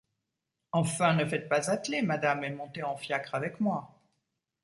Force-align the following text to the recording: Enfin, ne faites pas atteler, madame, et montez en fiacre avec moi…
Enfin, 0.71 1.13
ne 1.13 1.25
faites 1.27 1.47
pas 1.47 1.69
atteler, 1.69 2.01
madame, 2.01 2.43
et 2.43 2.49
montez 2.49 2.81
en 2.81 2.97
fiacre 2.97 3.35
avec 3.35 3.59
moi… 3.59 4.01